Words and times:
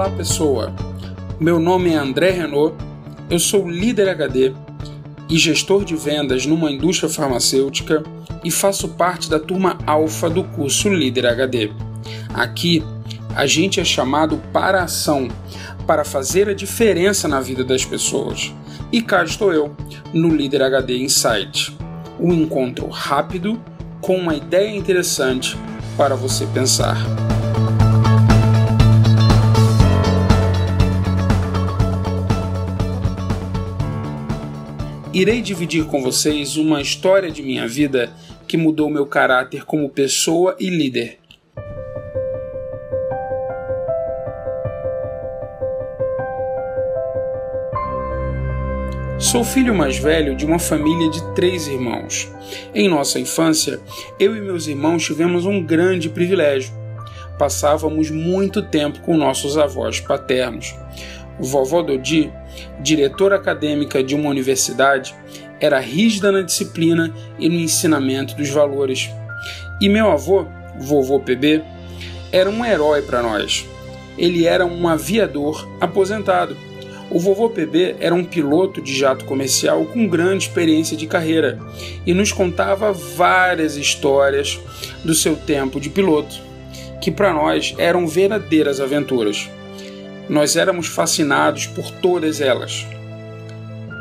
Olá 0.00 0.08
pessoa, 0.08 0.74
meu 1.38 1.60
nome 1.60 1.90
é 1.90 1.94
André 1.94 2.30
Renault, 2.30 2.74
eu 3.28 3.38
sou 3.38 3.68
líder 3.68 4.08
HD 4.08 4.54
e 5.28 5.36
gestor 5.36 5.84
de 5.84 5.94
vendas 5.94 6.46
numa 6.46 6.70
indústria 6.70 7.10
farmacêutica 7.10 8.02
e 8.42 8.50
faço 8.50 8.88
parte 8.88 9.28
da 9.28 9.38
turma 9.38 9.76
alfa 9.86 10.30
do 10.30 10.42
curso 10.42 10.88
Líder 10.88 11.26
HD. 11.26 11.70
Aqui 12.32 12.82
a 13.36 13.44
gente 13.44 13.78
é 13.78 13.84
chamado 13.84 14.40
para 14.54 14.80
a 14.80 14.84
ação, 14.84 15.28
para 15.86 16.02
fazer 16.02 16.48
a 16.48 16.54
diferença 16.54 17.28
na 17.28 17.38
vida 17.38 17.62
das 17.62 17.84
pessoas. 17.84 18.54
E 18.90 19.02
cá 19.02 19.22
estou 19.22 19.52
eu, 19.52 19.76
no 20.14 20.34
Líder 20.34 20.62
HD 20.62 20.96
Insight, 20.96 21.76
um 22.18 22.32
encontro 22.32 22.88
rápido 22.88 23.62
com 24.00 24.16
uma 24.16 24.34
ideia 24.34 24.74
interessante 24.74 25.58
para 25.94 26.16
você 26.16 26.46
pensar. 26.46 26.96
Irei 35.12 35.42
dividir 35.42 35.86
com 35.86 36.00
vocês 36.00 36.56
uma 36.56 36.80
história 36.80 37.32
de 37.32 37.42
minha 37.42 37.66
vida 37.66 38.12
que 38.46 38.56
mudou 38.56 38.88
meu 38.88 39.04
caráter 39.04 39.64
como 39.64 39.90
pessoa 39.90 40.54
e 40.60 40.70
líder. 40.70 41.18
Sou 49.18 49.42
filho 49.42 49.74
mais 49.74 49.98
velho 49.98 50.36
de 50.36 50.46
uma 50.46 50.60
família 50.60 51.10
de 51.10 51.34
três 51.34 51.66
irmãos. 51.66 52.30
Em 52.72 52.88
nossa 52.88 53.18
infância, 53.18 53.80
eu 54.16 54.36
e 54.36 54.40
meus 54.40 54.68
irmãos 54.68 55.04
tivemos 55.04 55.44
um 55.44 55.60
grande 55.60 56.08
privilégio. 56.08 56.72
Passávamos 57.36 58.10
muito 58.10 58.62
tempo 58.62 59.00
com 59.00 59.16
nossos 59.16 59.58
avós 59.58 59.98
paternos. 59.98 60.72
Vovó 61.40 61.82
Dodi 61.82 62.30
diretora 62.80 63.36
acadêmica 63.36 64.02
de 64.02 64.14
uma 64.14 64.30
universidade, 64.30 65.14
era 65.60 65.78
rígida 65.78 66.32
na 66.32 66.42
disciplina 66.42 67.12
e 67.38 67.48
no 67.48 67.56
ensinamento 67.56 68.34
dos 68.34 68.48
valores. 68.48 69.10
E 69.80 69.88
meu 69.88 70.10
avô, 70.10 70.46
vovô 70.78 71.20
PB, 71.20 71.62
era 72.32 72.48
um 72.48 72.64
herói 72.64 73.02
para 73.02 73.22
nós. 73.22 73.66
Ele 74.16 74.46
era 74.46 74.64
um 74.64 74.88
aviador 74.88 75.68
aposentado. 75.80 76.56
O 77.10 77.18
vovô 77.18 77.50
PB 77.50 77.96
era 77.98 78.14
um 78.14 78.24
piloto 78.24 78.80
de 78.80 78.96
jato 78.96 79.24
comercial 79.24 79.84
com 79.86 80.06
grande 80.06 80.44
experiência 80.46 80.96
de 80.96 81.06
carreira 81.06 81.58
e 82.06 82.14
nos 82.14 82.30
contava 82.30 82.92
várias 82.92 83.76
histórias 83.76 84.60
do 85.04 85.14
seu 85.14 85.34
tempo 85.34 85.80
de 85.80 85.90
piloto, 85.90 86.36
que 87.00 87.10
para 87.10 87.32
nós 87.32 87.74
eram 87.78 88.06
verdadeiras 88.06 88.80
aventuras 88.80 89.50
nós 90.30 90.54
éramos 90.54 90.86
fascinados 90.86 91.66
por 91.66 91.90
todas 91.90 92.40
elas. 92.40 92.86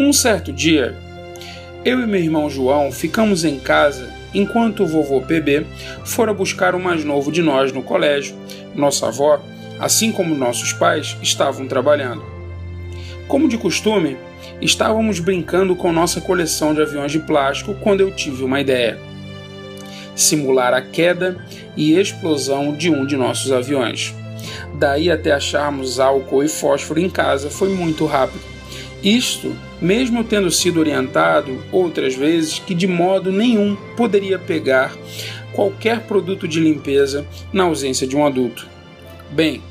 Um 0.00 0.10
certo 0.10 0.50
dia, 0.50 0.96
eu 1.84 2.00
e 2.00 2.06
meu 2.06 2.18
irmão 2.18 2.48
João 2.48 2.90
ficamos 2.90 3.44
em 3.44 3.58
casa 3.60 4.10
enquanto 4.32 4.84
o 4.84 4.86
vovô 4.86 5.20
PB 5.20 5.66
fora 6.02 6.32
buscar 6.32 6.74
o 6.74 6.80
mais 6.80 7.04
novo 7.04 7.30
de 7.30 7.42
nós 7.42 7.72
no 7.72 7.82
colégio. 7.82 8.34
Nossa 8.74 9.08
avó, 9.08 9.38
assim 9.78 10.10
como 10.10 10.34
nossos 10.34 10.72
pais, 10.72 11.14
estavam 11.20 11.68
trabalhando. 11.68 12.24
Como 13.28 13.46
de 13.46 13.58
costume, 13.58 14.16
estávamos 14.62 15.20
brincando 15.20 15.76
com 15.76 15.92
nossa 15.92 16.22
coleção 16.22 16.72
de 16.72 16.80
aviões 16.80 17.12
de 17.12 17.18
plástico 17.18 17.74
quando 17.74 18.00
eu 18.00 18.10
tive 18.10 18.42
uma 18.44 18.62
ideia: 18.62 18.98
simular 20.16 20.72
a 20.72 20.80
queda 20.80 21.36
e 21.76 22.00
explosão 22.00 22.74
de 22.74 22.88
um 22.88 23.04
de 23.04 23.14
nossos 23.14 23.52
aviões. 23.52 24.14
Daí 24.74 25.10
até 25.10 25.32
acharmos 25.32 26.00
álcool 26.00 26.42
e 26.42 26.48
fósforo 26.48 27.00
em 27.00 27.08
casa 27.08 27.50
foi 27.50 27.68
muito 27.68 28.06
rápido. 28.06 28.42
Isto, 29.02 29.54
mesmo 29.82 30.24
tendo 30.24 30.50
sido 30.50 30.80
orientado 30.80 31.62
outras 31.70 32.14
vezes 32.14 32.58
que 32.58 32.74
de 32.74 32.86
modo 32.86 33.30
nenhum 33.30 33.76
poderia 33.96 34.38
pegar 34.38 34.96
qualquer 35.52 36.00
produto 36.00 36.48
de 36.48 36.58
limpeza 36.58 37.26
na 37.52 37.64
ausência 37.64 38.06
de 38.06 38.16
um 38.16 38.26
adulto. 38.26 38.66
Bem, 39.30 39.62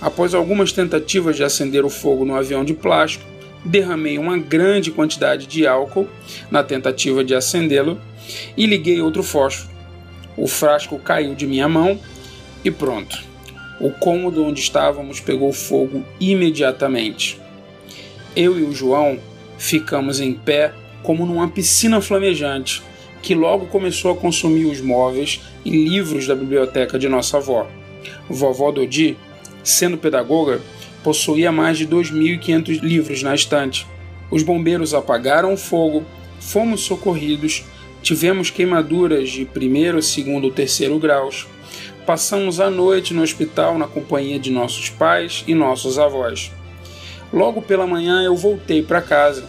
após 0.00 0.34
algumas 0.34 0.72
tentativas 0.72 1.36
de 1.36 1.42
acender 1.42 1.84
o 1.84 1.90
fogo 1.90 2.24
no 2.24 2.36
avião 2.36 2.64
de 2.64 2.74
plástico, 2.74 3.24
derramei 3.64 4.18
uma 4.18 4.36
grande 4.36 4.90
quantidade 4.90 5.46
de 5.46 5.66
álcool 5.66 6.08
na 6.50 6.62
tentativa 6.62 7.24
de 7.24 7.34
acendê-lo 7.34 7.98
e 8.56 8.66
liguei 8.66 9.00
outro 9.00 9.22
fósforo. 9.22 9.70
O 10.36 10.46
frasco 10.46 10.98
caiu 10.98 11.34
de 11.34 11.46
minha 11.46 11.68
mão 11.68 11.98
e 12.64 12.70
pronto. 12.70 13.31
O 13.82 13.90
cômodo 13.90 14.44
onde 14.44 14.60
estávamos 14.60 15.18
pegou 15.18 15.52
fogo 15.52 16.04
imediatamente. 16.20 17.40
Eu 18.36 18.56
e 18.56 18.62
o 18.62 18.72
João 18.72 19.18
ficamos 19.58 20.20
em 20.20 20.32
pé 20.32 20.72
como 21.02 21.26
numa 21.26 21.48
piscina 21.48 22.00
flamejante, 22.00 22.80
que 23.20 23.34
logo 23.34 23.66
começou 23.66 24.12
a 24.12 24.16
consumir 24.16 24.66
os 24.66 24.80
móveis 24.80 25.40
e 25.64 25.70
livros 25.70 26.28
da 26.28 26.34
biblioteca 26.36 26.96
de 26.96 27.08
nossa 27.08 27.38
avó. 27.38 27.66
Vovó 28.30 28.70
Dodi, 28.70 29.16
sendo 29.64 29.98
pedagoga, 29.98 30.60
possuía 31.02 31.50
mais 31.50 31.76
de 31.76 31.88
2.500 31.88 32.80
livros 32.82 33.20
na 33.24 33.34
estante. 33.34 33.84
Os 34.30 34.44
bombeiros 34.44 34.94
apagaram 34.94 35.54
o 35.54 35.56
fogo, 35.56 36.04
fomos 36.38 36.82
socorridos, 36.82 37.64
tivemos 38.00 38.48
queimaduras 38.48 39.28
de 39.28 39.44
primeiro, 39.44 40.00
segundo 40.00 40.44
ou 40.44 40.52
terceiro 40.52 41.00
graus, 41.00 41.48
passamos 42.06 42.60
a 42.60 42.70
noite 42.70 43.14
no 43.14 43.22
hospital 43.22 43.78
na 43.78 43.86
companhia 43.86 44.38
de 44.38 44.50
nossos 44.50 44.88
pais 44.90 45.44
e 45.46 45.54
nossos 45.54 45.98
avós. 45.98 46.50
Logo 47.32 47.62
pela 47.62 47.86
manhã 47.86 48.22
eu 48.22 48.36
voltei 48.36 48.82
para 48.82 49.00
casa. 49.00 49.44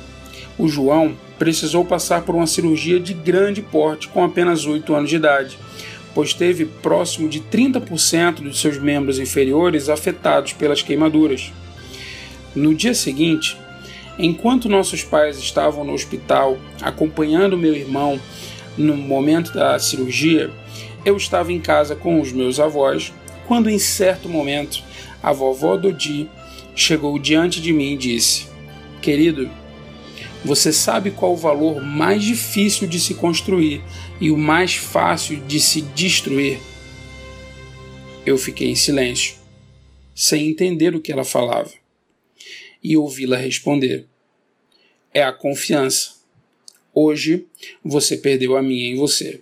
O 0.57 0.67
João 0.67 1.17
precisou 1.37 1.83
passar 1.83 2.21
por 2.21 2.35
uma 2.35 2.47
cirurgia 2.47 2.99
de 2.99 3.13
grande 3.13 3.61
porte 3.61 4.07
com 4.07 4.23
apenas 4.23 4.65
8 4.65 4.93
anos 4.93 5.09
de 5.09 5.15
idade, 5.15 5.57
pois 6.13 6.33
teve 6.33 6.65
próximo 6.65 7.27
de 7.27 7.41
30% 7.41 8.35
dos 8.35 8.61
seus 8.61 8.77
membros 8.77 9.19
inferiores 9.19 9.89
afetados 9.89 10.53
pelas 10.53 10.81
queimaduras. 10.81 11.51
No 12.55 12.73
dia 12.73 12.93
seguinte, 12.93 13.57
enquanto 14.17 14.69
nossos 14.69 15.03
pais 15.03 15.39
estavam 15.39 15.83
no 15.83 15.93
hospital 15.93 16.57
acompanhando 16.81 17.57
meu 17.57 17.73
irmão 17.73 18.19
no 18.77 18.95
momento 18.95 19.53
da 19.53 19.77
cirurgia, 19.79 20.51
eu 21.05 21.17
estava 21.17 21.51
em 21.51 21.59
casa 21.59 21.95
com 21.95 22.19
os 22.19 22.31
meus 22.31 22.59
avós 22.59 23.13
quando, 23.47 23.69
em 23.69 23.79
certo 23.79 24.29
momento, 24.29 24.81
a 25.21 25.31
vovó 25.31 25.77
Dodi 25.77 26.29
chegou 26.75 27.17
diante 27.19 27.61
de 27.61 27.71
mim 27.71 27.93
e 27.93 27.97
disse: 27.97 28.47
Querido, 29.01 29.49
você 30.43 30.73
sabe 30.73 31.11
qual 31.11 31.33
o 31.33 31.37
valor 31.37 31.81
mais 31.81 32.23
difícil 32.23 32.87
de 32.87 32.99
se 32.99 33.13
construir 33.15 33.81
e 34.19 34.31
o 34.31 34.37
mais 34.37 34.75
fácil 34.75 35.39
de 35.41 35.59
se 35.59 35.81
destruir? 35.81 36.59
Eu 38.25 38.37
fiquei 38.37 38.69
em 38.69 38.75
silêncio, 38.75 39.35
sem 40.15 40.49
entender 40.49 40.95
o 40.95 41.01
que 41.01 41.11
ela 41.11 41.25
falava, 41.25 41.71
e 42.83 42.97
ouvi-la 42.97 43.37
responder: 43.37 44.07
É 45.13 45.23
a 45.23 45.31
confiança. 45.33 46.12
Hoje 46.93 47.45
você 47.83 48.17
perdeu 48.17 48.55
a 48.55 48.61
minha 48.61 48.91
em 48.91 48.95
você. 48.95 49.41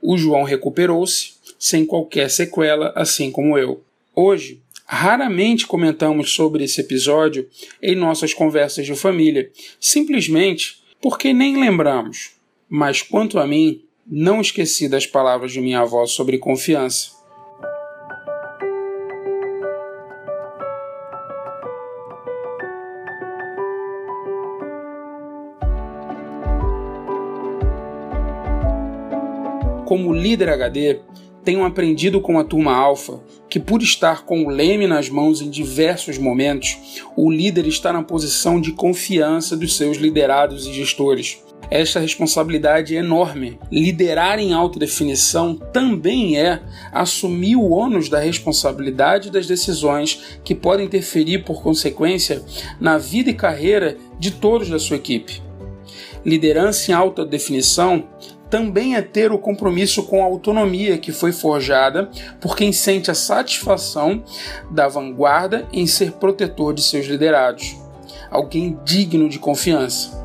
O 0.00 0.16
João 0.16 0.44
recuperou-se, 0.44 1.32
sem 1.58 1.84
qualquer 1.84 2.30
sequela, 2.30 2.92
assim 2.94 3.32
como 3.32 3.58
eu. 3.58 3.82
Hoje, 4.14 4.60
raramente 4.86 5.66
comentamos 5.66 6.32
sobre 6.32 6.64
esse 6.64 6.80
episódio 6.80 7.48
em 7.82 7.96
nossas 7.96 8.32
conversas 8.32 8.86
de 8.86 8.94
família, 8.94 9.50
simplesmente 9.80 10.80
porque 11.00 11.32
nem 11.32 11.60
lembramos. 11.60 12.30
Mas 12.68 13.02
quanto 13.02 13.38
a 13.38 13.46
mim, 13.46 13.82
não 14.06 14.40
esqueci 14.40 14.88
das 14.88 15.06
palavras 15.06 15.52
de 15.52 15.60
minha 15.60 15.80
avó 15.80 16.06
sobre 16.06 16.38
confiança. 16.38 17.17
Como 29.88 30.12
líder 30.12 30.50
HD, 30.50 31.00
tenho 31.42 31.64
aprendido 31.64 32.20
com 32.20 32.38
a 32.38 32.44
turma 32.44 32.76
Alpha 32.76 33.20
que, 33.48 33.58
por 33.58 33.80
estar 33.80 34.26
com 34.26 34.44
o 34.44 34.50
leme 34.50 34.86
nas 34.86 35.08
mãos 35.08 35.40
em 35.40 35.48
diversos 35.48 36.18
momentos, 36.18 36.76
o 37.16 37.30
líder 37.30 37.66
está 37.66 37.90
na 37.90 38.02
posição 38.02 38.60
de 38.60 38.72
confiança 38.72 39.56
dos 39.56 39.78
seus 39.78 39.96
liderados 39.96 40.66
e 40.66 40.74
gestores. 40.74 41.42
Esta 41.70 42.00
responsabilidade 42.00 42.94
é 42.94 42.98
enorme. 42.98 43.58
Liderar 43.72 44.38
em 44.38 44.52
alta 44.52 44.78
definição 44.78 45.54
também 45.54 46.38
é 46.38 46.60
assumir 46.92 47.56
o 47.56 47.70
ônus 47.70 48.10
da 48.10 48.18
responsabilidade 48.18 49.30
das 49.30 49.46
decisões 49.46 50.38
que 50.44 50.54
podem 50.54 50.84
interferir, 50.84 51.44
por 51.44 51.62
consequência, 51.62 52.42
na 52.78 52.98
vida 52.98 53.30
e 53.30 53.34
carreira 53.34 53.96
de 54.18 54.32
todos 54.32 54.68
da 54.68 54.78
sua 54.78 54.96
equipe. 54.96 55.40
Liderança 56.26 56.90
em 56.90 56.94
alta 56.94 57.24
definição 57.24 58.04
também 58.50 58.96
é 58.96 59.02
ter 59.02 59.30
o 59.30 59.38
compromisso 59.38 60.02
com 60.04 60.22
a 60.22 60.26
autonomia 60.26 60.98
que 60.98 61.12
foi 61.12 61.32
forjada 61.32 62.10
por 62.40 62.56
quem 62.56 62.72
sente 62.72 63.10
a 63.10 63.14
satisfação 63.14 64.22
da 64.70 64.88
vanguarda 64.88 65.66
em 65.72 65.86
ser 65.86 66.12
protetor 66.12 66.72
de 66.72 66.82
seus 66.82 67.06
liderados, 67.06 67.76
alguém 68.30 68.78
digno 68.84 69.28
de 69.28 69.38
confiança. 69.38 70.16